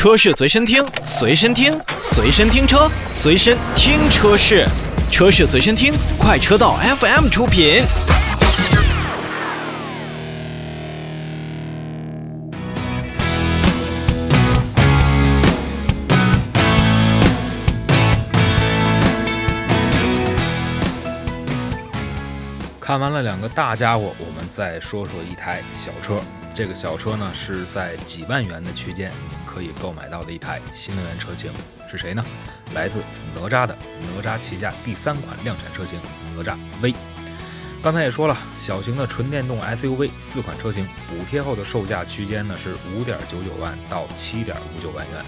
[0.00, 4.66] 车市随身听，随身听，随身听车，随身听车市，
[5.10, 7.82] 车市随身听，快车道 FM 出品。
[22.80, 26.18] 看完了两个大家伙，我们再说说一台小车。
[26.52, 31.52] 这个小车呢是在几万元的区间，您可以购买到的一台新能源车型。
[31.88, 32.24] 是谁呢？
[32.74, 33.02] 来自
[33.34, 35.98] 哪吒的哪吒旗下第三款量产车型
[36.36, 36.94] 哪吒 V。
[37.82, 45.24] 刚才也说了，小型的纯电动 SUV 四款车型，补贴后的售价区间呢是五点九九万到七点五九万元。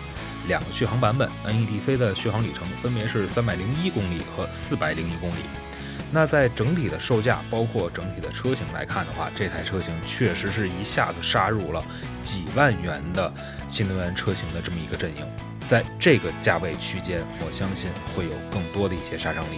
[0.48, 5.44] 两个续航版本，NEDC 的续航里程分别是三百零一公里和四百零一公里。
[6.14, 11.82] 那在整体的售价，包括整体的车型来看的话，这台车型确实是一下子杀入了
[12.22, 13.32] 几万元的
[13.66, 15.26] 新能源车型的这么一个阵营。
[15.66, 19.56] 在这个价位区间，我相信会有更多的一些杀伤力。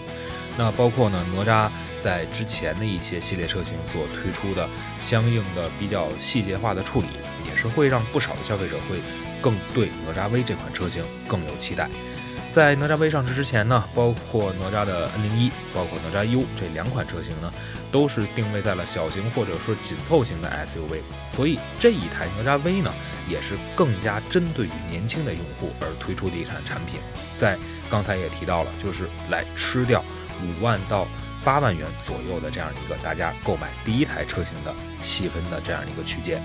[0.56, 1.68] 那包括呢，哪吒
[2.00, 4.68] 在之前的一些系列车型所推出的
[5.00, 7.08] 相应的比较细节化的处理，
[7.50, 9.00] 也是会让不少的消费者会
[9.42, 11.90] 更对哪吒 V 这款车型更有期待。
[12.54, 17.52] 在哪吒 V 上市之前呢，包括哪吒的 N 零一，包括哪吒 U 这两款车型呢，
[17.90, 22.94] 都是定位在了小型或者说紧凑型的 SUV，所以这一台哪吒 V 呢，
[23.28, 27.00] 也是更加针对于年轻的用户而推出的一款产品。
[27.36, 27.58] 在
[27.90, 30.04] 刚才也提到了，就是来吃掉
[30.40, 31.08] 五万到
[31.44, 36.40] 八万元左右的这样一个大家购买第一台车型的细分的这样一个区间。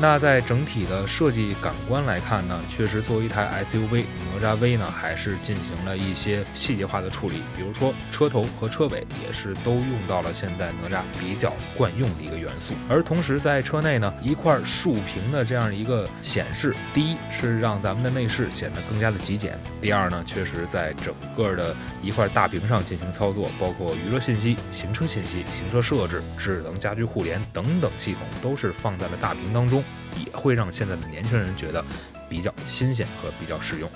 [0.00, 12.74] 那在整体的设计感官来看呢，确实作为一台 SUV，哪吒 V 呢还是进行了一些细节化的处理，比如说车头和车尾也是都用到了现在哪吒比较惯用的一个元素。
[12.88, 29.82] 而同时在车内呢，一块竖屏的这样一个显示，第一是让咱们的内饰显得更加的极简，第二呢，确实在整个的一块大屏上进行操作，包括娱乐信息、行车信息、行车设置、智能家居互联等等系统都是放在了大屏当中。
[30.16, 31.84] 也会让现在的年轻人觉得
[32.28, 33.90] 比较新鲜和比较实用。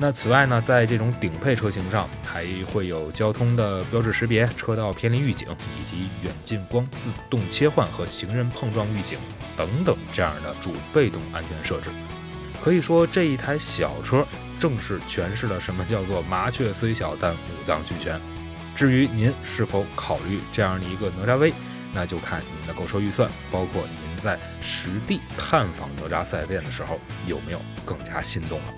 [0.00, 5.48] 那此外呢，在这种顶配车型上，还会有交通的标志识别、车道偏离预警，
[5.80, 9.18] 以及远近光自动切换和行人碰撞预警
[9.56, 11.90] 等等这样的主被动安全设置。
[12.62, 14.26] 可以说，这一台小车
[14.58, 18.20] 正是诠释了什么叫做“麻雀虽小，但五脏俱全”。
[18.74, 21.52] 至于您是否考虑这样的一个哪吒 V，
[21.98, 28.74] 那就看您的购车预算，包括您在实地探访哪吒四 S 店的时候有没有更加心动了。